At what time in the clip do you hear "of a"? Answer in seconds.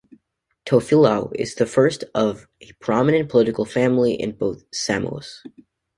2.15-2.71